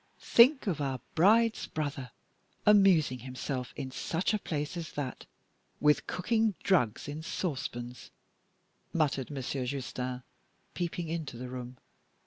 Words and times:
"Think 0.17 0.65
of 0.65 0.81
our 0.81 0.99
bride's 1.13 1.67
brother 1.67 2.09
amusing 2.65 3.19
himself 3.19 3.71
in 3.75 3.91
such 3.91 4.33
a 4.33 4.39
place 4.39 4.75
as 4.75 4.93
that 4.93 5.27
with 5.79 6.07
cooking 6.07 6.55
drugs 6.63 7.07
in 7.07 7.21
saucepans," 7.21 8.09
muttered 8.93 9.29
Monsieur 9.29 9.67
Justin, 9.67 10.23
peeping 10.73 11.07
into 11.07 11.37
the 11.37 11.49
room. 11.49 11.77